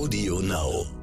[0.00, 0.99] Audio Now.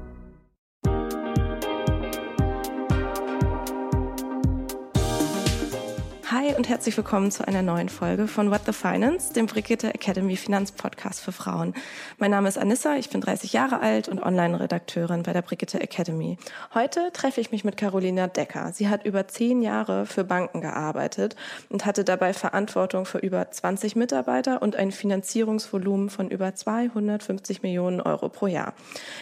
[6.38, 10.36] Hi und herzlich willkommen zu einer neuen Folge von What the Finance, dem Brigitte Academy
[10.36, 11.74] Finanzpodcast für Frauen.
[12.18, 16.38] Mein Name ist Anissa, ich bin 30 Jahre alt und Online-Redakteurin bei der Brigitte Academy.
[16.74, 18.70] Heute treffe ich mich mit Carolina Decker.
[18.72, 21.34] Sie hat über zehn Jahre für Banken gearbeitet
[21.70, 28.00] und hatte dabei Verantwortung für über 20 Mitarbeiter und ein Finanzierungsvolumen von über 250 Millionen
[28.00, 28.74] Euro pro Jahr.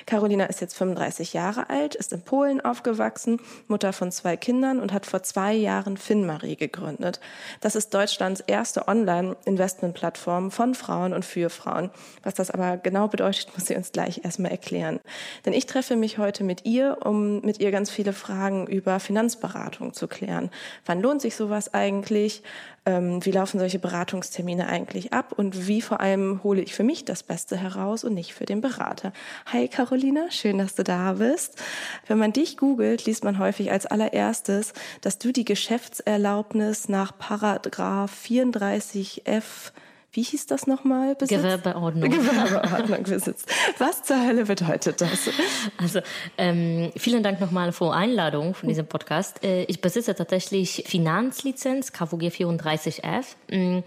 [0.05, 4.93] Carolina ist jetzt 35 Jahre alt, ist in Polen aufgewachsen, Mutter von zwei Kindern und
[4.93, 7.21] hat vor zwei Jahren FinMarie gegründet gegründet.
[7.61, 11.91] Das ist Deutschlands erste Online-Investment-Plattform von Frauen und für Frauen.
[12.23, 15.01] Was das aber genau bedeutet, muss sie uns gleich erstmal erklären.
[15.45, 19.93] Denn ich treffe mich heute mit ihr, um mit ihr ganz viele Fragen über Finanzberatung
[19.95, 20.51] zu klären.
[20.85, 22.43] Wann lohnt sich sowas eigentlich?
[22.87, 25.33] Ähm, wie laufen solche Beratungstermine eigentlich ab?
[25.37, 28.61] Und wie vor allem hole ich für mich das Beste heraus und nicht für den
[28.61, 29.13] Berater?
[29.47, 31.61] Hi Carolina, schön, dass du da bist.
[32.07, 38.13] Wenn man dich googelt, liest man häufig als allererstes, dass du die Geschäftserlaubnis nach Paragraph
[38.25, 39.73] 34f
[40.17, 41.15] wie hieß das nochmal?
[41.15, 41.43] Besitzt?
[41.43, 42.11] Gewerbeordnung.
[42.11, 43.47] Gewerbeordnung besitzt.
[43.77, 45.29] Was zur Hölle bedeutet das?
[45.77, 46.01] Also
[46.39, 49.45] ähm, vielen Dank nochmal für Einladung von diesem Podcast.
[49.45, 53.37] Äh, ich besitze tatsächlich Finanzlizenz KVG 34F.
[53.51, 53.85] Ähm,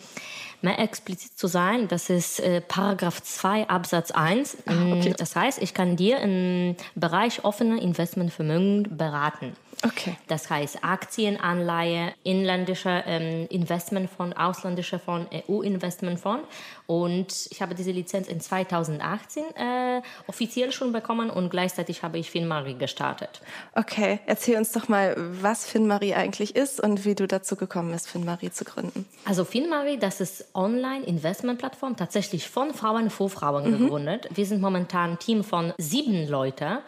[0.61, 4.58] mehr explizit zu sein, das ist äh, Paragraph 2 Absatz 1.
[4.67, 5.16] Ah, okay.
[5.17, 9.53] Das heißt, ich kann dir im Bereich offener Investmentvermögen beraten.
[9.83, 10.17] Okay.
[10.27, 16.45] Das heißt Aktien, Anleihe, inländischer ähm, Investmentfonds, ausländischer Fonds, EU-Investmentfonds.
[16.86, 22.31] Und ich habe diese Lizenz in 2018 äh, offiziell schon bekommen und gleichzeitig habe ich
[22.31, 23.41] FinMarie gestartet.
[23.75, 28.09] Okay, erzähl uns doch mal, was FinMarie eigentlich ist und wie du dazu gekommen bist,
[28.09, 29.05] FinMarie zu gründen.
[29.23, 33.77] Also FinMarie, das ist Online-Investment-Plattform, tatsächlich von Frauen für Frauen mhm.
[33.77, 34.27] gegründet.
[34.33, 36.80] Wir sind momentan ein Team von sieben Leuten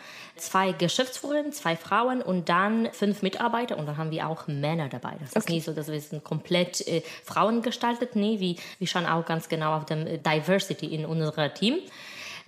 [0.41, 5.15] zwei Geschäftsführerinnen, zwei Frauen und dann fünf Mitarbeiter und dann haben wir auch Männer dabei.
[5.19, 5.39] Das okay.
[5.39, 8.15] ist nicht so, dass wir sind komplett äh, Frauen gestaltet.
[8.15, 11.79] Nee, wir, wir schauen auch ganz genau auf dem Diversity in unserem Team.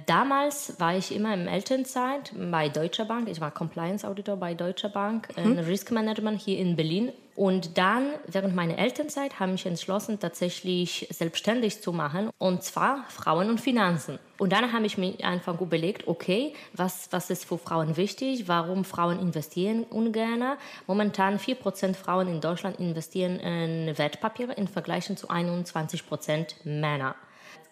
[0.06, 3.30] Damals war ich immer im Elternzeit bei Deutscher Bank.
[3.30, 5.60] Ich war Compliance Auditor bei Deutscher Bank, mhm.
[5.60, 7.12] Risk Management hier in Berlin.
[7.36, 13.50] Und dann, während meiner Elternzeit, habe ich entschlossen, tatsächlich selbstständig zu machen, und zwar Frauen
[13.50, 14.20] und Finanzen.
[14.38, 18.48] Und dann habe ich mir einfach überlegt, okay, was, was ist für Frauen wichtig?
[18.48, 20.58] Warum Frauen investieren ungern?
[20.86, 27.16] Momentan 4% Frauen in Deutschland investieren in Wertpapiere im Vergleich zu 21% Männer.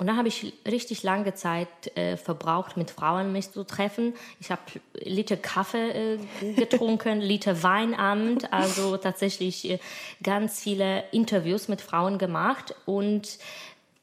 [0.01, 4.15] Und da habe ich richtig lange Zeit äh, verbraucht, mit Frauen mich zu treffen.
[4.39, 4.61] Ich habe
[4.95, 9.79] Liter Kaffee äh, getrunken, Liter Weinabend, also tatsächlich äh,
[10.23, 13.37] ganz viele Interviews mit Frauen gemacht und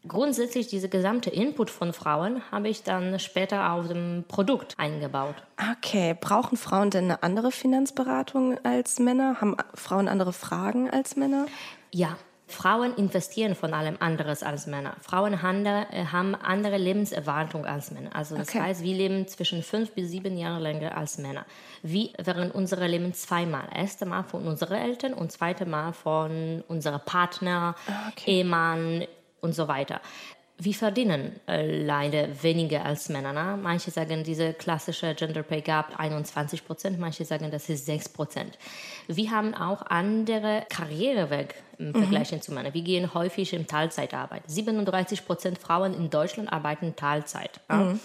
[0.07, 5.35] grundsätzlich diese gesamte Input von Frauen habe ich dann später auf dem Produkt eingebaut.
[5.79, 9.41] Okay, brauchen Frauen denn eine andere Finanzberatung als Männer?
[9.41, 11.47] Haben Frauen andere Fragen als Männer?
[11.91, 12.17] Ja,
[12.49, 14.97] Frauen investieren von allem anderes als Männer.
[15.03, 18.17] Frauen äh, haben andere Lebenserwartung als Männer.
[18.17, 18.61] Also das okay.
[18.61, 21.45] heißt, wir leben zwischen fünf bis sieben Jahre länger als Männer.
[21.83, 23.69] Wir während unserer Leben zweimal.
[23.75, 28.39] Erste Mal von unseren Eltern und zweite Mal von unserem Partner, ah, okay.
[28.39, 29.05] Ehemann
[29.41, 30.01] und so weiter
[30.61, 33.33] wir verdienen äh, leider weniger als Männer.
[33.33, 33.57] Ne?
[33.63, 38.59] Manche sagen, diese klassische Gender Pay Gap 21 Prozent, manche sagen, das ist 6 Prozent.
[39.07, 42.43] Wir haben auch andere Karriereweg im Vergleich mhm.
[42.43, 42.75] zu Männern.
[42.75, 44.43] Wir gehen häufig in Teilzeitarbeit.
[44.49, 47.61] 37 Prozent Frauen in Deutschland arbeiten Teilzeit.
[47.69, 48.01] Mhm.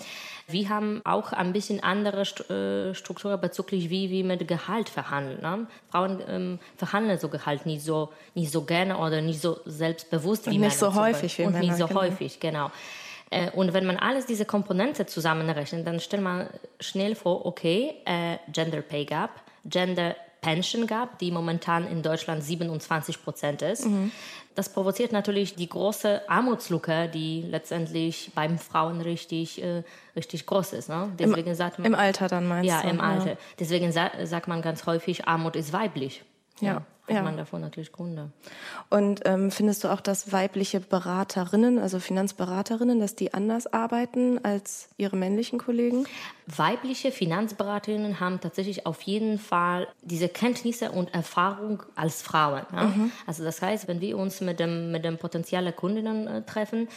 [0.47, 5.41] Wir haben auch ein bisschen andere äh, Struktur bezüglich, wie wir mit Gehalt verhandeln.
[5.41, 5.67] Ne?
[5.89, 10.51] Frauen ähm, verhandeln so Gehalt nicht so, nicht so gerne oder nicht so selbstbewusst wie
[10.51, 10.65] Männer.
[10.65, 12.01] Nicht so häufig wie Und nicht so genau.
[12.01, 12.71] häufig, genau.
[13.29, 16.47] Äh, und wenn man alles diese Komponenten zusammenrechnet, dann stellt man
[16.79, 19.31] schnell vor, okay, äh, Gender Pay Gap,
[19.65, 23.87] Gender Pension Gap, die momentan in Deutschland 27 Prozent ist.
[23.87, 24.11] Mhm.
[24.55, 29.83] Das provoziert natürlich die große Armutslücke, die letztendlich beim Frauen richtig, äh,
[30.15, 30.89] richtig groß ist.
[30.89, 31.11] Ne?
[31.17, 32.89] Deswegen Im, sagt man, Im Alter dann meinst ja, du?
[32.89, 33.31] Im Alter.
[33.31, 33.37] Ja.
[33.59, 36.23] Deswegen sa sagt man ganz häufig, Armut ist weiblich.
[36.59, 36.73] Ja.
[36.73, 37.21] ja hat ja.
[37.21, 38.31] man davon natürlich Gründe.
[38.89, 44.87] Und ähm, findest du auch, dass weibliche Beraterinnen, also Finanzberaterinnen, dass die anders arbeiten als
[44.95, 46.05] ihre männlichen Kollegen?
[46.47, 52.65] Weibliche Finanzberaterinnen haben tatsächlich auf jeden Fall diese Kenntnisse und Erfahrung als Frauen.
[52.71, 52.83] Ja?
[52.83, 53.11] Mhm.
[53.27, 56.87] Also das heißt, wenn wir uns mit dem, mit dem potenziellen Kundinnen äh, treffen,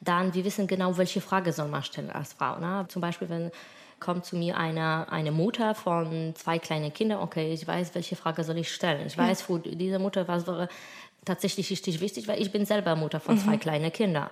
[0.00, 2.58] dann wir wissen genau, welche Frage soll man stellen als Frau.
[2.58, 2.86] Ne?
[2.88, 3.52] Zum Beispiel, wenn
[4.02, 7.20] kommt zu mir eine, eine Mutter von zwei kleinen Kindern.
[7.20, 9.06] Okay, ich weiß, welche Frage soll ich stellen.
[9.06, 10.68] Ich weiß, für diese Mutter was wäre
[11.24, 13.40] tatsächlich richtig wichtig, weil ich bin selber Mutter von mhm.
[13.40, 14.28] zwei kleinen Kindern.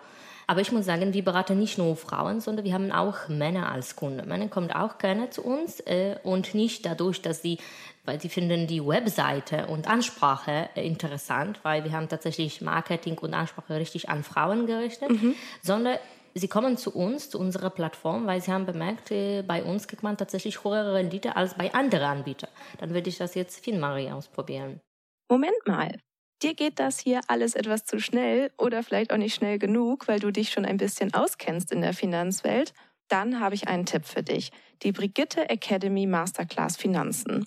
[0.47, 3.95] Aber ich muss sagen, wir beraten nicht nur Frauen, sondern wir haben auch Männer als
[3.95, 4.27] Kunden.
[4.27, 7.59] Männer kommen auch gerne zu uns äh, und nicht dadurch, dass sie
[8.05, 13.77] weil sie finden die Webseite und Ansprache interessant, weil wir haben tatsächlich Marketing und Ansprache
[13.77, 15.35] richtig an Frauen gerichtet, mhm.
[15.63, 15.99] sondern
[16.35, 20.03] Sie kommen zu uns, zu unserer Plattform, weil sie haben bemerkt, äh, bei uns kriegt
[20.03, 22.51] man tatsächlich höhere Rendite als bei anderen Anbietern.
[22.79, 24.81] Dann würde ich das jetzt FinMarie ausprobieren.
[25.29, 25.99] Moment mal.
[26.43, 30.21] Dir geht das hier alles etwas zu schnell oder vielleicht auch nicht schnell genug, weil
[30.21, 32.73] du dich schon ein bisschen auskennst in der Finanzwelt.
[33.09, 34.51] Dann habe ich einen Tipp für dich.
[34.83, 37.47] Die Brigitte Academy Masterclass Finanzen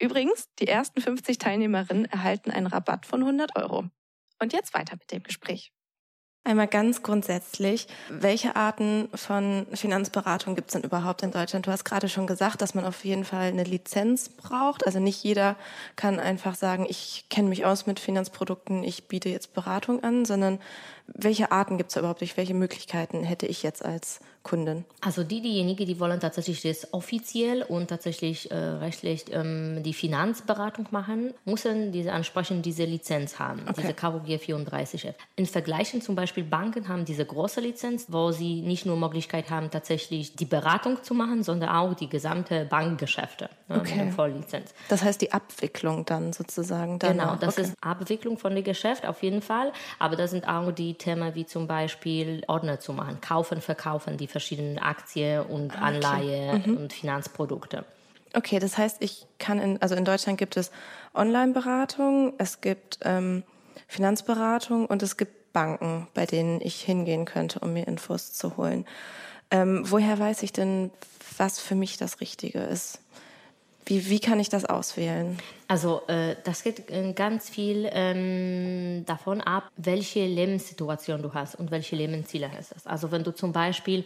[0.00, 3.84] Übrigens, die ersten 50 Teilnehmerinnen erhalten einen Rabatt von 100 Euro.
[4.40, 5.72] Und jetzt weiter mit dem Gespräch.
[6.46, 11.66] Einmal ganz grundsätzlich, welche Arten von Finanzberatung gibt es denn überhaupt in Deutschland?
[11.66, 14.84] Du hast gerade schon gesagt, dass man auf jeden Fall eine Lizenz braucht.
[14.84, 15.56] Also nicht jeder
[15.96, 20.58] kann einfach sagen, ich kenne mich aus mit Finanzprodukten, ich biete jetzt Beratung an, sondern
[21.06, 22.20] welche Arten gibt es überhaupt?
[22.36, 24.84] Welche Möglichkeiten hätte ich jetzt als Kundin?
[25.00, 30.88] Also die, diejenigen, die wollen tatsächlich das offiziell und tatsächlich äh, rechtlich ähm, die Finanzberatung
[30.90, 33.82] machen, müssen diese ansprechend diese Lizenz haben, okay.
[33.82, 35.12] diese KWG 34.
[35.36, 39.70] In Vergleichen zum Beispiel Banken haben diese große Lizenz, wo sie nicht nur Möglichkeit haben,
[39.70, 44.04] tatsächlich die Beratung zu machen, sondern auch die gesamte Bankgeschäfte ne, okay.
[44.04, 44.74] mit Volllizenz.
[44.88, 46.98] Das heißt die Abwicklung dann sozusagen.
[46.98, 47.24] Danach.
[47.24, 47.68] Genau, das okay.
[47.68, 51.46] ist Abwicklung von dem Geschäft auf jeden Fall, aber da sind auch die Themen wie
[51.46, 56.76] zum Beispiel Ordner zu machen, kaufen, verkaufen, die verschiedenen Aktien und ah, Anleihe mhm.
[56.76, 57.84] und Finanzprodukte.
[58.34, 60.72] Okay, das heißt, ich kann in, also in Deutschland gibt es
[61.14, 63.44] Online-Beratung, es gibt ähm,
[63.86, 68.86] Finanzberatung und es gibt Banken, bei denen ich hingehen könnte, um mir Infos zu holen.
[69.50, 70.90] Ähm, woher weiß ich denn,
[71.38, 72.98] was für mich das Richtige ist?
[73.86, 75.36] Wie, wie kann ich das auswählen?
[75.68, 81.70] Also äh, das geht äh, ganz viel ähm, davon ab, welche Lebenssituation du hast und
[81.70, 82.86] welche Lebensziele hast.
[82.86, 84.04] Also wenn du zum Beispiel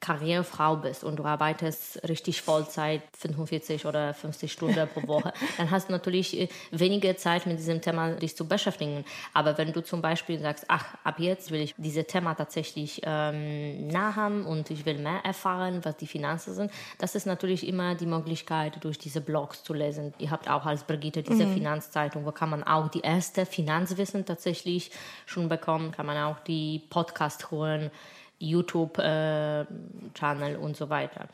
[0.00, 5.88] Karrierefrau bist und du arbeitest richtig Vollzeit, 45 oder 50 Stunden pro Woche, dann hast
[5.88, 9.04] du natürlich äh, weniger Zeit mit diesem Thema dich zu beschäftigen.
[9.32, 13.88] Aber wenn du zum Beispiel sagst, ach, ab jetzt will ich dieses Thema tatsächlich ähm,
[13.88, 17.94] nah haben und ich will mehr erfahren, was die Finanzen sind, das ist natürlich immer
[17.94, 20.14] die Möglichkeit, durch diese Blogs zu lesen.
[20.18, 21.54] Ihr habt auch als Brigitte diese mhm.
[21.54, 24.90] Finanzzeitung, wo kann man auch die erste Finanzwissen tatsächlich
[25.24, 27.90] schon bekommen, kann man auch die Podcast holen
[28.38, 31.28] YouTube-Channel äh, und so weiter.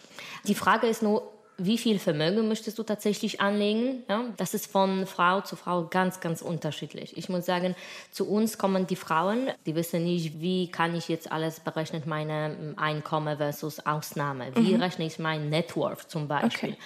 [0.46, 1.28] Die Frage ist nur,
[1.58, 4.02] wie viel Vermögen möchtest du tatsächlich anlegen?
[4.08, 7.16] Ja, das ist von Frau zu Frau ganz, ganz unterschiedlich.
[7.16, 7.75] Ich muss sagen,
[8.11, 12.75] zu uns kommen die Frauen, die wissen nicht, wie kann ich jetzt alles berechnen, meine
[12.76, 14.52] Einkommen versus Ausnahme.
[14.54, 14.82] Wie mhm.
[14.82, 16.71] rechne ich mein Network zum Beispiel?
[16.71, 16.78] Okay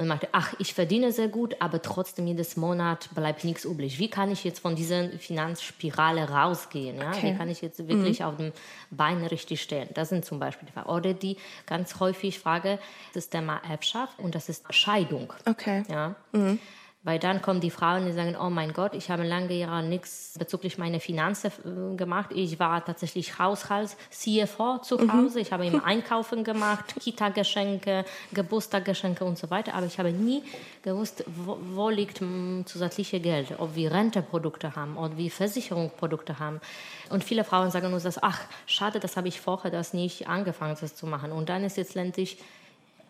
[0.00, 3.98] und meinte, ach, ich verdiene sehr gut, aber trotzdem jedes Monat bleibt nichts übrig.
[3.98, 6.96] Wie kann ich jetzt von dieser Finanzspirale rausgehen?
[6.96, 7.10] Ja?
[7.10, 7.32] Okay.
[7.32, 8.26] Wie kann ich jetzt wirklich mhm.
[8.26, 8.52] auf dem
[8.90, 9.90] Bein richtig stehen?
[9.92, 10.88] Das sind zum Beispiel die Fragen.
[10.88, 11.36] Oder die
[11.66, 12.78] ganz häufig Frage,
[13.12, 15.32] das Thema Erbschaft und das ist Scheidung.
[15.46, 15.84] Okay.
[15.88, 16.14] Ja?
[16.32, 16.58] Mhm.
[17.02, 20.34] Weil dann kommen die Frauen, die sagen, oh mein Gott, ich habe lange Jahre nichts
[20.38, 22.28] bezüglich meiner Finanzen äh, gemacht.
[22.34, 25.10] Ich war tatsächlich Haushalts-CFO zu mhm.
[25.10, 25.38] Hause.
[25.38, 25.42] Mhm.
[25.42, 29.72] Ich habe im Einkaufen gemacht, Kita-Geschenke, Geburtstagsgeschenke und so weiter.
[29.74, 30.42] Aber ich habe nie
[30.82, 32.22] gewusst, wo, wo liegt
[32.66, 33.54] zusätzliche Geld.
[33.56, 36.60] Ob wir Renteprodukte haben, ob wir Versicherungsprodukte haben.
[37.08, 40.76] Und viele Frauen sagen uns das, ach, schade, das habe ich vorher das nicht angefangen
[40.78, 41.32] das zu machen.
[41.32, 42.38] Und dann ist jetzt letztendlich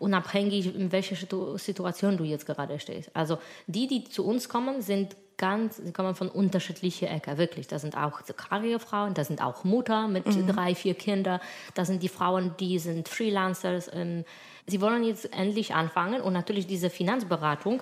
[0.01, 1.15] unabhängig, in welcher
[1.57, 3.15] Situation du jetzt gerade stehst.
[3.15, 7.67] Also die, die zu uns kommen, sind ganz, sie kommen von unterschiedlichen Ecken, wirklich.
[7.67, 10.47] Da sind auch Karrierefrauen, da sind auch Mutter mit mhm.
[10.47, 11.39] drei, vier Kindern,
[11.73, 14.23] da sind die Frauen, die sind Freelancers, ähm,
[14.67, 17.81] Sie wollen jetzt endlich anfangen und natürlich diese Finanzberatung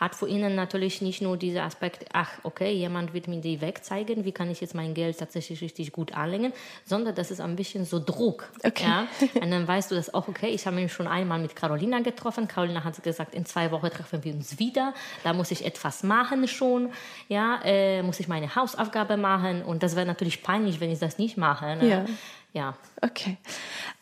[0.00, 3.84] hat für ihnen natürlich nicht nur diesen Aspekt, ach, okay, jemand wird mir die Weg
[3.84, 6.54] zeigen, wie kann ich jetzt mein Geld tatsächlich richtig gut anlegen,
[6.86, 8.48] sondern das ist ein bisschen so Druck.
[8.64, 8.84] Okay.
[8.84, 9.06] Ja?
[9.42, 12.48] Und dann weißt du das auch, okay, ich habe mich schon einmal mit Carolina getroffen.
[12.48, 14.94] Carolina hat gesagt, in zwei Wochen treffen wir uns wieder.
[15.22, 16.90] Da muss ich etwas machen schon.
[17.28, 19.62] Ja, äh, muss ich meine Hausaufgabe machen.
[19.62, 21.76] Und das wäre natürlich peinlich, wenn ich das nicht mache.
[21.76, 21.88] Ne?
[21.88, 22.04] Ja.
[22.52, 22.74] Ja.
[23.00, 23.36] Okay.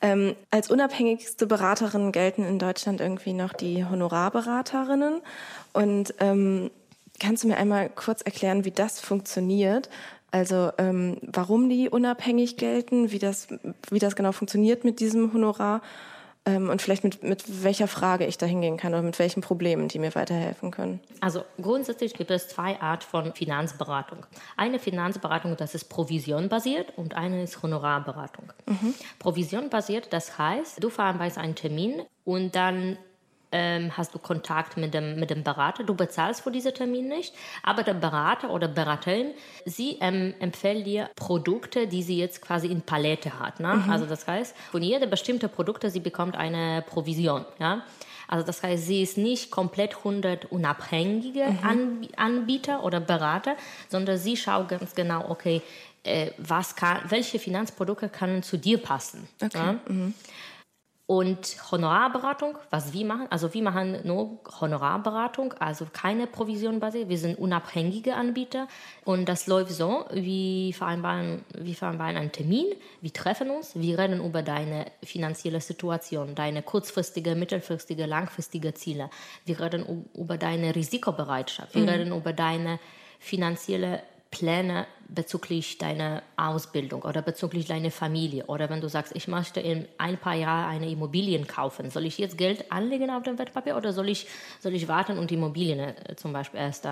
[0.01, 5.21] Ähm, als unabhängigste Beraterin gelten in Deutschland irgendwie noch die Honorarberaterinnen.
[5.79, 6.73] Und ähm,
[7.21, 9.89] kannst du mir einmal kurz erklären, wie das funktioniert?
[10.33, 13.47] Also ähm, warum die unabhängig gelten, wie das,
[13.89, 15.81] wie das genau funktioniert mit diesem Honorar
[16.47, 19.87] ähm, und vielleicht mit, mit welcher Frage ich da hingehen kann oder mit welchen Problemen,
[19.87, 20.99] die mir weiterhelfen können.
[21.21, 24.27] Also grundsätzlich gibt es zwei Arten von Finanzberatung.
[24.57, 28.53] Eine Finanzberatung, das ist provisionbasiert und eine ist Honorarberatung.
[28.67, 28.95] Mhm.
[29.21, 32.99] Provisionbasiert, das heißt, du vereinbarst einen Termin und dann
[33.53, 35.85] ähm, hast du Kontakt mit dem, mit dem Berater.
[35.85, 39.33] Du bezahlst für diesen Termin nicht, aber der Berater oder Beraterin,
[39.65, 43.61] sie ähm, empfiehlt dir Produkte, die sie jetzt quasi in Palette hat.
[43.61, 43.75] Ne?
[43.75, 43.91] Mhm.
[43.91, 47.45] Also das heißt, von jeder bestimmten Produkte, sie bekommt eine Provision.
[47.59, 47.83] Ja?
[48.29, 52.09] Also das heißt, sie ist nicht komplett 100 unabhängige mhm.
[52.17, 53.57] Anbieter oder Berater,
[53.89, 55.63] sondern sie schaut ganz genau, okay,
[56.05, 59.29] äh, was kann, welche Finanzprodukte können zu dir passen.
[59.43, 59.59] Okay.
[59.59, 59.77] Ja?
[59.89, 60.15] Mhm.
[61.11, 67.09] Und Honorarberatung, was wir machen, also wir machen nur Honorarberatung, also keine Provision basiert.
[67.09, 68.69] Wir sind unabhängige Anbieter
[69.07, 72.67] und das läuft so, wir vereinbaren, wir vereinbaren einen Termin,
[73.01, 79.09] wir treffen uns, wir reden über deine finanzielle Situation, deine kurzfristige, mittelfristige, langfristige Ziele.
[79.47, 81.89] Wir reden über deine Risikobereitschaft, wir mhm.
[81.89, 82.81] reden über deine
[83.19, 89.59] finanzielle Pläne bezüglich deiner Ausbildung oder bezüglich deiner Familie oder wenn du sagst, ich möchte
[89.61, 93.77] in ein paar Jahren eine Immobilie kaufen, soll ich jetzt Geld anlegen auf dem Wertpapier
[93.77, 94.27] oder soll ich,
[94.61, 96.87] soll ich warten und Immobilien äh, zum Beispiel erst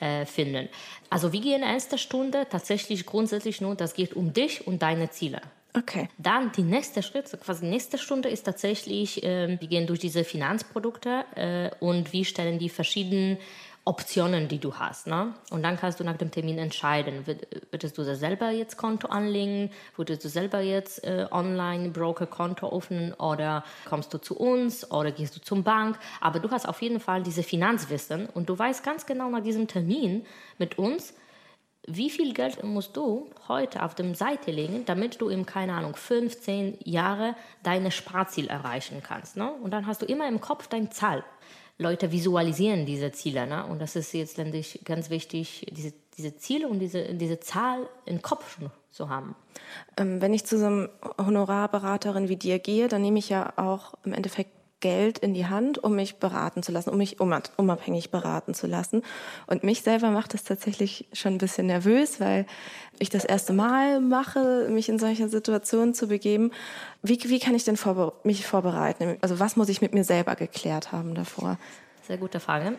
[0.00, 0.68] äh, finden?
[1.08, 5.10] Also wir gehen in erster Stunde tatsächlich grundsätzlich nur, das geht um dich und deine
[5.10, 5.40] Ziele.
[5.76, 6.08] Okay.
[6.18, 11.24] Dann die nächste Schritt, quasi nächste Stunde ist tatsächlich, äh, wir gehen durch diese Finanzprodukte
[11.34, 13.38] äh, und wir stellen die verschiedenen
[13.86, 15.06] Optionen, die du hast.
[15.06, 15.34] Ne?
[15.50, 17.26] Und dann kannst du nach dem Termin entscheiden,
[17.70, 23.62] würdest du selber jetzt Konto anlegen, würdest du selber jetzt äh, online Broker-Konto öffnen oder
[23.84, 25.98] kommst du zu uns oder gehst du zum Bank.
[26.22, 29.68] Aber du hast auf jeden Fall diese Finanzwissen und du weißt ganz genau nach diesem
[29.68, 30.24] Termin
[30.56, 31.12] mit uns,
[31.86, 35.94] wie viel Geld musst du heute auf dem Seite legen, damit du in, keine Ahnung,
[35.94, 39.36] 15 Jahre deine Sparziel erreichen kannst.
[39.36, 39.52] Ne?
[39.52, 41.22] Und dann hast du immer im Kopf deine Zahl.
[41.78, 43.46] Leute visualisieren diese Ziele.
[43.46, 43.66] Ne?
[43.66, 48.22] Und das ist jetzt letztendlich ganz wichtig, diese, diese Ziele und diese, diese Zahl im
[48.22, 48.58] Kopf
[48.90, 49.34] zu haben.
[49.96, 50.88] Ähm, wenn ich zu so einem
[51.18, 54.52] Honorarberaterin wie dir gehe, dann nehme ich ja auch im Endeffekt
[54.84, 59.02] Geld in die Hand, um mich beraten zu lassen, um mich unabhängig beraten zu lassen.
[59.46, 62.44] Und mich selber macht das tatsächlich schon ein bisschen nervös, weil
[62.98, 66.50] ich das erste Mal mache, mich in solche Situationen zu begeben.
[67.02, 69.16] Wie, wie kann ich denn vorbe mich vorbereiten?
[69.22, 71.56] Also was muss ich mit mir selber geklärt haben davor?
[72.06, 72.74] Sehr gute Frage.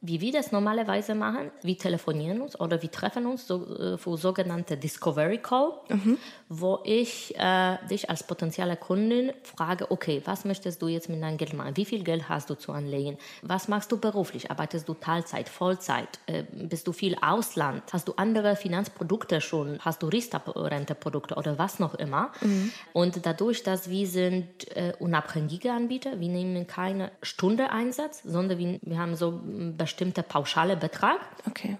[0.00, 4.16] Wie wir das normalerweise machen, wir telefonieren uns oder wir treffen uns so, äh, für
[4.16, 6.18] sogenannte Discovery Call, mhm.
[6.48, 11.36] wo ich äh, dich als potenzielle Kundin frage, okay, was möchtest du jetzt mit deinem
[11.36, 11.76] Geld machen?
[11.76, 13.18] Wie viel Geld hast du zu anlegen?
[13.42, 14.52] Was machst du beruflich?
[14.52, 16.20] Arbeitest du Teilzeit, Vollzeit?
[16.26, 17.82] Äh, bist du viel Ausland?
[17.92, 19.80] Hast du andere Finanzprodukte schon?
[19.80, 22.30] Hast du Riester-Rente-Produkte oder was noch immer?
[22.40, 22.70] Mhm.
[22.92, 28.78] Und dadurch, dass wir sind äh, unabhängige Anbieter, wir nehmen keine Stunde Einsatz, sondern wir,
[28.82, 29.40] wir haben so
[29.88, 31.18] bestimmter pauschale Betrag.
[31.46, 31.78] Okay.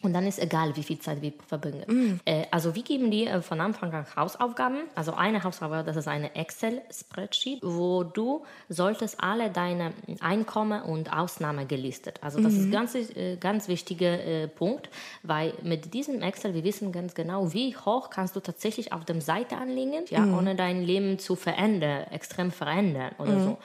[0.00, 1.84] Und dann ist egal, wie viel Zeit wir verbringen.
[1.88, 2.20] Mm.
[2.24, 4.82] Äh, also wir geben dir äh, von Anfang an Hausaufgaben.
[4.94, 11.66] Also eine Hausaufgabe, das ist eine Excel-Spreadsheet, wo du solltest alle deine Einkommen und Ausnahmen
[11.66, 12.20] gelistet.
[12.22, 12.60] Also das mm.
[12.60, 14.88] ist ganz äh, ganz wichtiger äh, Punkt,
[15.24, 19.20] weil mit diesem Excel wir wissen ganz genau, wie hoch kannst du tatsächlich auf dem
[19.20, 20.34] Seite anlegen, ja, mm.
[20.34, 23.44] ohne dein Leben zu verändern, extrem verändern oder mhm.
[23.44, 23.58] so.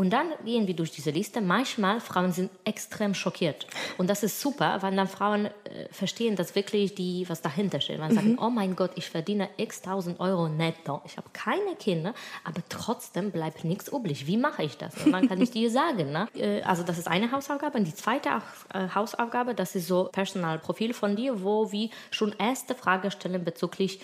[0.00, 1.42] Und dann gehen wir durch diese Liste.
[1.42, 3.66] Manchmal Frauen sind extrem schockiert.
[3.98, 5.50] Und das ist super, weil dann Frauen äh,
[5.90, 7.98] verstehen, dass wirklich die, was dahinter steht.
[7.98, 8.14] Man mhm.
[8.14, 11.02] sagt, oh mein Gott, ich verdiene x tausend Euro netto.
[11.04, 12.14] Ich habe keine Kinder,
[12.44, 14.26] aber trotzdem bleibt nichts übrig.
[14.26, 14.94] Wie mache ich das?
[15.04, 16.12] Und dann kann ich dir sagen.
[16.12, 16.28] Ne?
[16.34, 17.76] Äh, also das ist eine Hausaufgabe.
[17.76, 18.30] Und die zweite
[18.72, 24.00] äh, Hausaufgabe, das ist so Personalprofil von dir, wo wir schon erste Frage stellen bezüglich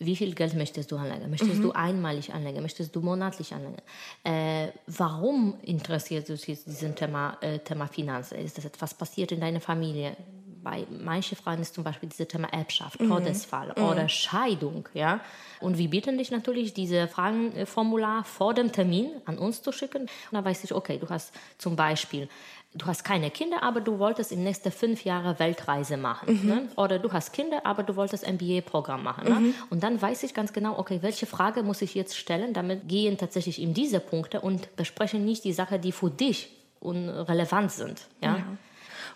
[0.00, 1.30] wie viel Geld möchtest du anlegen?
[1.30, 1.62] Möchtest mhm.
[1.62, 2.62] du einmalig anlegen?
[2.62, 3.76] Möchtest du monatlich anlegen?
[4.24, 8.38] Äh, warum interessiert dich dieses Thema, äh, Thema Finanzen?
[8.38, 10.16] Ist das etwas passiert in deiner Familie?
[10.62, 13.08] bei manchen Frauen ist zum Beispiel dieses Thema Erbschaft, mhm.
[13.08, 13.84] Todesfall mhm.
[13.84, 14.88] oder Scheidung.
[14.94, 15.20] Ja?
[15.60, 20.02] Und wir bitten dich natürlich, diese Fragenformular vor dem Termin an uns zu schicken.
[20.02, 22.28] Und dann weiß ich, okay, du hast zum Beispiel
[22.74, 26.40] du hast keine Kinder, aber du wolltest den nächsten fünf Jahren Weltreise machen.
[26.42, 26.48] Mhm.
[26.48, 26.68] Ne?
[26.76, 29.24] Oder du hast Kinder, aber du wolltest MBA-Programm machen.
[29.24, 29.40] Ne?
[29.40, 29.54] Mhm.
[29.70, 33.18] Und dann weiß ich ganz genau, okay, welche Frage muss ich jetzt stellen, damit gehen
[33.18, 36.50] tatsächlich in diese Punkte und besprechen nicht die Sachen, die für dich
[36.82, 38.02] relevant sind.
[38.22, 38.36] Ja?
[38.36, 38.44] ja.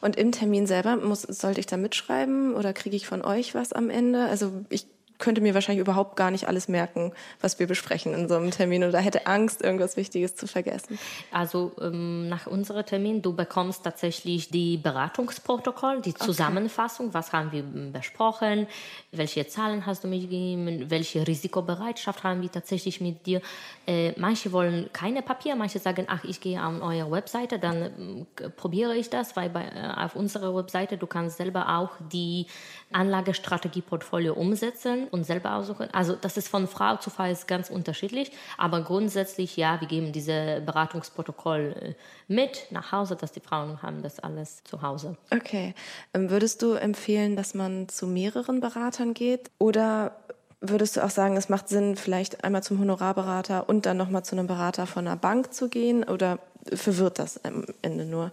[0.00, 3.72] Und im Termin selber muss, sollte ich da mitschreiben oder kriege ich von euch was
[3.72, 4.24] am Ende?
[4.26, 4.86] Also ich
[5.24, 8.84] könnte mir wahrscheinlich überhaupt gar nicht alles merken, was wir besprechen in so einem Termin
[8.84, 10.98] oder hätte Angst, irgendwas Wichtiges zu vergessen.
[11.32, 17.14] Also ähm, nach unserem Termin, du bekommst tatsächlich die Beratungsprotokoll, die Zusammenfassung, okay.
[17.14, 18.66] was haben wir besprochen,
[19.12, 23.40] welche Zahlen hast du mitgegeben, welche Risikobereitschaft haben wir tatsächlich mit dir.
[23.86, 28.50] Äh, manche wollen keine Papier, manche sagen, ach, ich gehe an eure Webseite, dann äh,
[28.50, 32.46] probiere ich das, weil bei, äh, auf unserer Webseite du kannst selber auch die
[32.94, 35.88] Anlagestrategie-Portfolio umsetzen und selber aussuchen.
[35.92, 40.12] Also das ist von Frau zu Frau ist ganz unterschiedlich, aber grundsätzlich ja, wir geben
[40.12, 41.94] diese Beratungsprotokoll äh,
[42.32, 45.16] mit nach Hause, dass die Frauen haben das alles zu Hause.
[45.30, 45.74] Okay.
[46.14, 50.16] Ähm, würdest du empfehlen, dass man zu mehreren Beratern geht oder
[50.60, 54.36] würdest du auch sagen, es macht Sinn, vielleicht einmal zum Honorarberater und dann nochmal zu
[54.36, 56.38] einem Berater von einer Bank zu gehen oder
[56.72, 58.32] verwirrt das am Ende nur?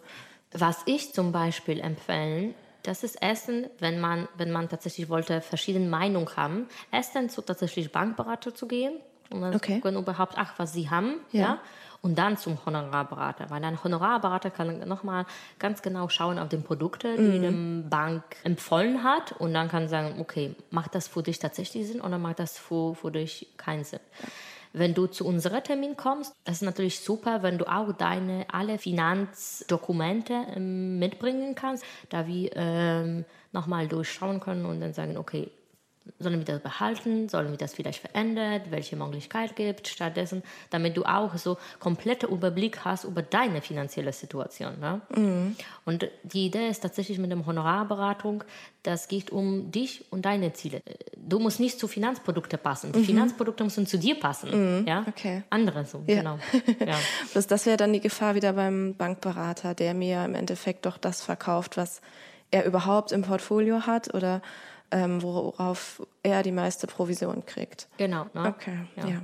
[0.53, 5.87] Was ich zum Beispiel empfehlen das ist Essen, wenn man, wenn man tatsächlich wollte, verschiedene
[5.87, 6.67] Meinungen haben.
[7.13, 8.93] Dann zu tatsächlich Bankberater zu gehen
[9.29, 9.75] und dann okay.
[9.75, 11.41] gucken überhaupt, ach, was sie haben, ja.
[11.41, 11.59] ja.
[12.03, 15.27] Und dann zum Honorarberater, weil ein Honorarberater kann nochmal
[15.59, 17.83] ganz genau schauen auf die Produkte, die mhm.
[17.83, 22.01] die Bank empfohlen hat und dann kann sagen, okay, macht das für dich tatsächlich Sinn
[22.01, 23.99] oder macht das für, für dich keinen Sinn?
[24.73, 28.77] Wenn du zu unserem Termin kommst, das ist natürlich super, wenn du auch deine alle
[28.77, 35.51] Finanzdokumente ähm, mitbringen kannst, da wir ähm, nochmal durchschauen können und dann sagen, okay,
[36.17, 37.29] Sollen wir das behalten?
[37.29, 38.61] Sollen wir das vielleicht verändern?
[38.69, 40.41] Welche Möglichkeit gibt stattdessen,
[40.71, 44.79] damit du auch so kompletten Überblick hast über deine finanzielle Situation.
[44.79, 45.01] Ne?
[45.15, 45.55] Mhm.
[45.85, 48.43] Und die Idee ist tatsächlich mit dem Honorarberatung,
[48.81, 50.81] das geht um dich und deine Ziele.
[51.15, 52.91] Du musst nicht zu Finanzprodukte passen.
[52.93, 53.05] Die mhm.
[53.05, 54.79] Finanzprodukte müssen zu dir passen.
[54.81, 54.87] Mhm.
[54.87, 55.05] Ja?
[55.07, 55.43] Okay.
[55.51, 56.15] Andere so, ja.
[56.17, 56.39] genau.
[56.79, 56.97] Ja.
[57.33, 61.21] das, das wäre dann die Gefahr wieder beim Bankberater, der mir im Endeffekt doch das
[61.21, 62.01] verkauft, was
[62.49, 64.41] er überhaupt im Portfolio hat oder
[64.91, 67.87] ähm, worauf er die meiste Provision kriegt.
[67.97, 68.27] Genau.
[68.33, 68.47] Ne?
[68.47, 69.07] Okay, ja.
[69.07, 69.21] ja.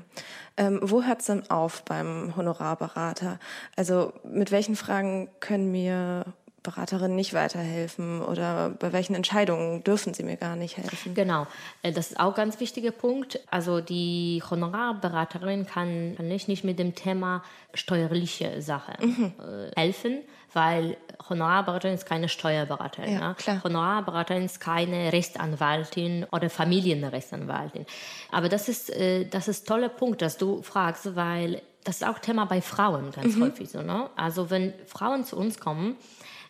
[0.57, 3.39] Ähm, wo hört es denn auf beim Honorarberater?
[3.75, 6.25] Also mit welchen Fragen können mir
[6.63, 11.13] Beraterinnen nicht weiterhelfen oder bei welchen Entscheidungen dürfen sie mir gar nicht helfen?
[11.13, 11.47] Genau,
[11.83, 13.39] äh, das ist auch ein ganz wichtiger Punkt.
[13.49, 17.43] Also die Honorarberaterin kann nicht, nicht mit dem Thema
[17.73, 19.33] steuerliche Sachen mhm.
[19.39, 20.19] Äh, helfen,
[20.53, 20.97] weil
[21.29, 23.13] Honorarberaterin ist keine Steuerberaterin.
[23.13, 23.63] Ja, ne?
[23.63, 27.85] Honorarberaterin ist keine Rechtsanwaltin oder Familienrechtsanwaltin.
[28.31, 32.07] Aber das ist, äh, das ist ein toller Punkt, dass du fragst, weil das ist
[32.07, 33.43] auch Thema bei Frauen ganz mhm.
[33.43, 33.81] häufig so.
[33.81, 34.09] Ne?
[34.17, 35.95] Also wenn Frauen zu uns kommen,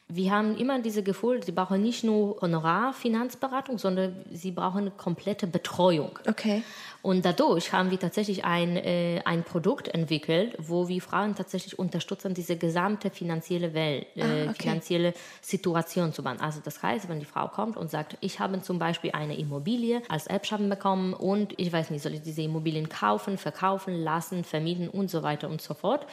[0.09, 5.47] wir haben immer diese Gefühl, sie brauchen nicht nur Honorarfinanzberatung, sondern sie brauchen eine komplette
[5.47, 6.17] Betreuung.
[6.25, 6.63] Okay.
[7.01, 12.33] Und dadurch haben wir tatsächlich ein, äh, ein Produkt entwickelt, wo wir Frauen tatsächlich unterstützen,
[12.33, 14.63] diese gesamte finanzielle Welt, äh, ah, okay.
[14.63, 16.39] finanzielle Situation zu bauen.
[16.39, 20.01] Also das heißt, wenn die Frau kommt und sagt, ich habe zum Beispiel eine Immobilie
[20.07, 24.87] als Erbschaffen bekommen und ich weiß nicht, soll ich diese Immobilien kaufen, verkaufen, lassen, vermieten
[24.87, 26.07] und so weiter und so fort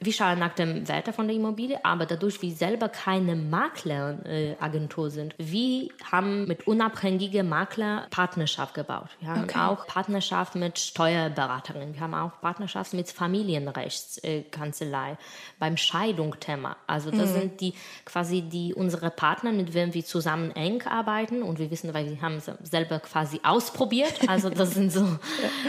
[0.00, 5.34] wir schauen nach dem Wert von der Immobilie, aber dadurch, wir selber keine Makleragentur sind,
[5.38, 9.08] wir haben mit unabhängigen Makler Partnerschaft gebaut.
[9.20, 9.58] Wir haben okay.
[9.58, 15.18] auch Partnerschaft mit Steuerberaterinnen, wir haben auch Partnerschaft mit Familienrechtskanzlei
[15.58, 16.76] beim Scheidungsthema.
[16.86, 17.40] Also das mhm.
[17.40, 21.92] sind die quasi die unsere Partner, mit denen wir zusammen eng arbeiten und wir wissen,
[21.92, 24.28] weil wir haben selber quasi ausprobiert.
[24.28, 25.04] Also das sind so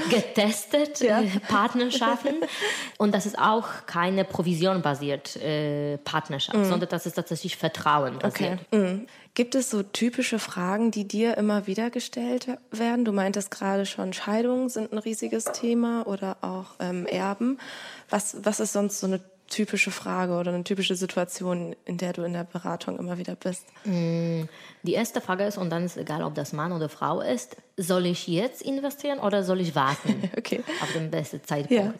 [0.10, 1.24] getestet ja.
[1.48, 2.36] Partnerschaften
[2.98, 6.66] und das ist auch keine keine provisionbasierte äh, Partnerschaft, mhm.
[6.66, 8.60] sondern das ist tatsächlich Vertrauen basiert.
[8.72, 8.78] Okay.
[8.78, 9.08] Mhm.
[9.34, 13.06] Gibt es so typische Fragen, die dir immer wieder gestellt werden?
[13.06, 17.58] Du meintest gerade schon, Scheidungen sind ein riesiges Thema oder auch ähm, Erben.
[18.10, 22.24] Was, was ist sonst so eine typische Frage oder eine typische Situation, in der du
[22.24, 23.66] in der Beratung immer wieder bist?
[23.86, 24.44] Mm,
[24.84, 28.06] die erste Frage ist, und dann ist egal, ob das Mann oder Frau ist, soll
[28.06, 30.64] ich jetzt investieren oder soll ich warten okay.
[30.82, 31.72] auf den besten Zeitpunkt?
[31.72, 31.94] Ja.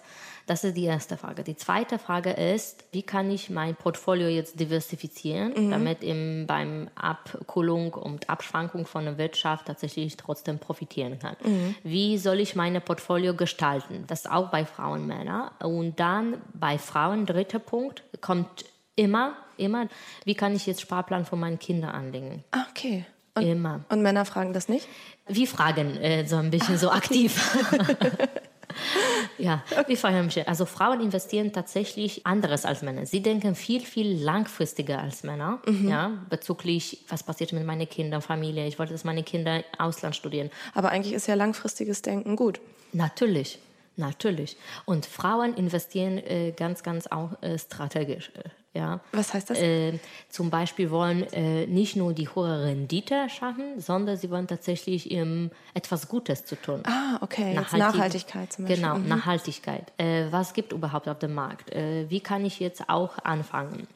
[0.50, 1.44] Das ist die erste Frage.
[1.44, 5.70] Die zweite Frage ist, wie kann ich mein Portfolio jetzt diversifizieren, mhm.
[5.70, 11.36] damit eben beim Abkühlung und Abschwankung von der Wirtschaft tatsächlich trotzdem profitieren kann.
[11.44, 11.76] Mhm.
[11.84, 14.06] Wie soll ich meine Portfolio gestalten?
[14.08, 15.52] Das auch bei Frauen und Männern.
[15.60, 19.88] Und dann bei Frauen, dritter Punkt, kommt Immer, immer.
[20.26, 22.44] Wie kann ich jetzt Sparplan für meine Kinder anlegen?
[22.52, 23.06] Ah, okay.
[23.36, 23.86] Und, Immer.
[23.88, 24.88] Und Männer fragen das nicht?
[25.28, 27.40] Wir fragen äh, so ein bisschen so aktiv.
[29.38, 30.48] ja, wir fragen mich.
[30.48, 33.06] Also Frauen investieren tatsächlich anderes als Männer.
[33.06, 38.68] Sie denken viel, viel langfristiger als Männer, ja, bezüglich, was passiert mit meinen Kindern, Familie.
[38.68, 40.50] Ich wollte, dass meine Kinder Ausland studieren.
[40.74, 42.60] Aber eigentlich ist ja langfristiges Denken gut.
[42.92, 43.60] Natürlich,
[44.00, 44.58] natürlich.
[44.86, 48.32] Und Frauen investieren äh, ganz, ganz auch äh, strategisch.
[48.36, 49.00] Äh, ja.
[49.12, 49.58] Was heißt das?
[49.60, 55.12] Äh, zum Beispiel wollen äh, nicht nur die hohe Rendite schaffen, sondern sie wollen tatsächlich
[55.12, 56.82] ähm, etwas Gutes zu tun.
[56.86, 57.56] ah, okay.
[57.58, 58.82] Nachhaltig- Nachhaltigkeit zum Beispiel.
[58.84, 59.08] Genau, Mhm.
[59.08, 59.92] Nachhaltigkeit.
[59.98, 61.72] Äh, was gibt überhaupt auf dem Markt?
[61.76, 63.88] Wie kann ich jetzt auch anfangen?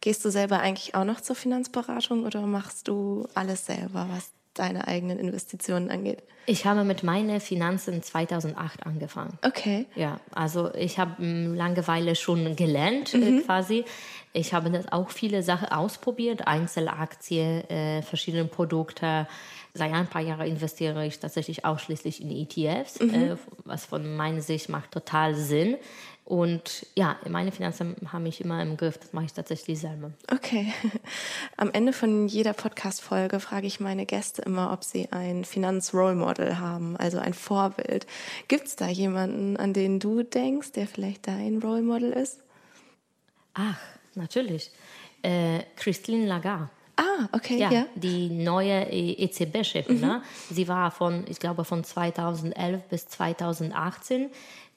[0.00, 4.88] Gehst du selber eigentlich auch noch zur Finanzberatung oder machst du alles selber, was deine
[4.88, 6.22] eigenen Investitionen angeht?
[6.46, 9.38] Ich habe mit meinen Finanzen 2008 angefangen.
[9.44, 9.86] Okay.
[9.94, 13.84] Ja, also ich habe ähm, Langeweile schon gelernt äh, quasi.
[14.32, 19.26] Ich habe das auch viele Sachen ausprobiert, Einzelaktien, äh, verschiedene Produkte.
[19.74, 24.68] Seit ein paar Jahren investiere ich tatsächlich ausschließlich in ETFs, äh, was von meiner Sicht
[24.68, 25.76] macht total Sinn.
[26.28, 28.98] Und ja, meine Finanzen haben mich immer im Griff.
[28.98, 30.10] Das mache ich tatsächlich selber.
[30.30, 30.74] Okay.
[31.56, 36.58] Am Ende von jeder Podcast-Folge frage ich meine Gäste immer, ob sie ein Finanz-Role Model
[36.58, 38.06] haben, also ein Vorbild.
[38.46, 42.40] Gibt es da jemanden, an den du denkst, der vielleicht dein Role Model ist?
[43.54, 43.80] Ach,
[44.14, 44.70] natürlich.
[45.22, 46.68] Äh, Christine Lagarde.
[47.00, 47.86] Ah, okay, Ja, ja.
[47.94, 50.00] die neue EZB-Chefin.
[50.00, 50.20] Ne?
[50.50, 54.30] Sie war von, ich glaube, von 2011 bis 2018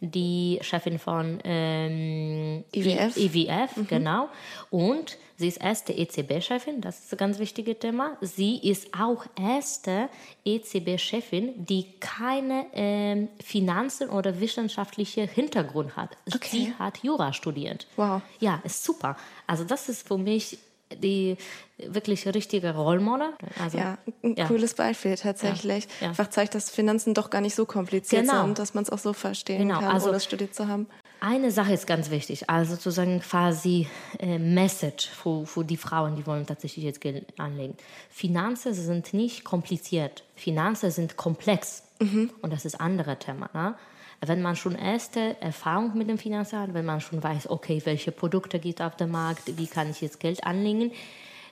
[0.03, 3.17] die Chefin von ähm, IWF.
[3.17, 4.29] I- IWF, genau.
[4.71, 8.17] Und sie ist erste EZB-Chefin, das ist ein ganz wichtiges Thema.
[8.21, 10.09] Sie ist auch erste
[10.45, 16.11] EZB-Chefin, die keine ähm, Finanzen oder wissenschaftliche Hintergrund hat.
[16.33, 16.49] Okay.
[16.51, 17.87] Sie hat Jura studiert.
[17.95, 18.21] Wow.
[18.39, 19.17] Ja, ist super.
[19.47, 20.57] Also das ist für mich
[20.97, 21.37] die
[21.77, 23.29] wirklich richtige Rollmodel.
[23.61, 24.47] Also, Ja, ein ja.
[24.47, 25.85] cooles Beispiel tatsächlich.
[25.85, 26.09] Ja, ja.
[26.09, 28.43] Einfach zeigt, dass Finanzen doch gar nicht so kompliziert Genau.
[28.45, 30.87] sind, dass man es auch so verstehen Genau, kann, also- ohne es studiert zu haben.
[31.23, 36.25] Eine Sache ist ganz wichtig, also sozusagen quasi äh, Message für, für die Frauen, die
[36.25, 37.75] wollen tatsächlich jetzt Geld anlegen.
[38.09, 43.51] Finanzen sind nicht kompliziert, Finanzen sind komplex und das ist ein anderes Thema.
[43.53, 43.75] Ne?
[44.23, 48.11] Wenn man schon erste Erfahrung mit dem Finanzen hat, wenn man schon weiß, okay, welche
[48.11, 50.91] Produkte gibt auf dem Markt, wie kann ich jetzt Geld anlegen,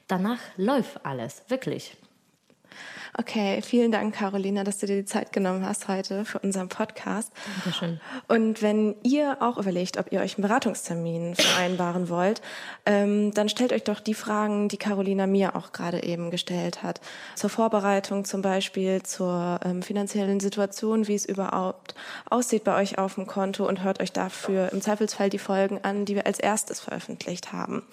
[0.08, 1.98] danach läuft alles, wirklich.
[3.18, 7.32] Okay, vielen Dank, Carolina, dass du dir die Zeit genommen hast heute für unseren Podcast.
[7.64, 8.00] Dankeschön.
[8.28, 12.42] Und wenn ihr auch überlegt, ob ihr euch einen Beratungstermin vereinbaren wollt,
[12.86, 17.02] ähm, dann stellt euch doch die Fragen, die Carolina mir auch gerade eben gestellt hat.
[17.36, 21.96] Zur Vorbereitung zum Beispiel, zur ähm, finanziellen Situation, wie es überhaupt
[22.30, 26.06] aussieht bei euch auf dem Konto und hört euch dafür im Zweifelsfall die Folgen an,
[26.06, 27.84] die wir als erstes veröffentlicht haben.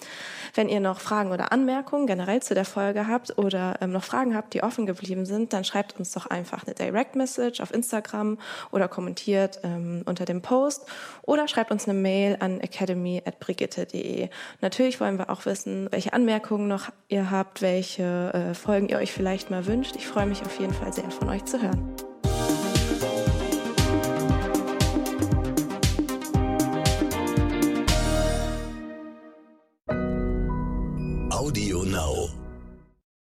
[0.53, 4.35] Wenn ihr noch Fragen oder Anmerkungen generell zu der Folge habt oder ähm, noch Fragen
[4.35, 7.73] habt, die offen geblieben geblieben sind, dann schreibt uns doch einfach eine Direct Message auf
[7.73, 8.37] Instagram
[8.71, 10.85] oder kommentiert ähm, unter dem Post
[11.23, 14.29] oder schreibt uns eine Mail an academy.brigitte.de.
[14.61, 19.11] Natürlich wollen wir auch wissen, welche Anmerkungen noch ihr habt, welche äh, Folgen ihr euch
[19.11, 19.95] vielleicht mal wünscht.
[19.95, 21.95] Ich freue mich auf jeden Fall sehr von euch zu hören.
[31.29, 32.46] Audio Now.